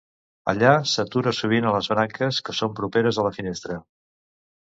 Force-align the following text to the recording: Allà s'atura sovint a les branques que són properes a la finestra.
Allà 0.51 0.69
s'atura 0.91 1.33
sovint 1.39 1.67
a 1.67 1.73
les 1.75 1.91
branques 1.93 2.39
que 2.47 2.55
són 2.61 2.73
properes 2.81 3.19
a 3.19 3.27
la 3.27 3.35
finestra. 3.39 3.77